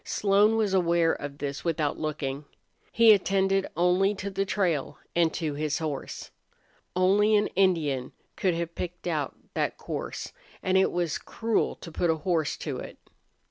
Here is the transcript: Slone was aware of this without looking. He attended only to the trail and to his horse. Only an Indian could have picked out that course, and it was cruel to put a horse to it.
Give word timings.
Slone 0.03 0.57
was 0.57 0.73
aware 0.73 1.13
of 1.13 1.37
this 1.37 1.63
without 1.63 1.99
looking. 1.99 2.45
He 2.91 3.13
attended 3.13 3.67
only 3.77 4.15
to 4.15 4.31
the 4.31 4.45
trail 4.47 4.97
and 5.15 5.31
to 5.35 5.53
his 5.53 5.77
horse. 5.77 6.31
Only 6.95 7.35
an 7.35 7.45
Indian 7.49 8.11
could 8.35 8.55
have 8.55 8.73
picked 8.73 9.05
out 9.05 9.35
that 9.53 9.77
course, 9.77 10.33
and 10.63 10.75
it 10.75 10.91
was 10.91 11.19
cruel 11.19 11.75
to 11.75 11.91
put 11.91 12.09
a 12.09 12.15
horse 12.25 12.57
to 12.57 12.79
it. 12.79 12.97